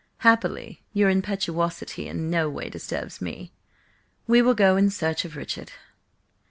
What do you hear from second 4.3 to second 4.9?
will go in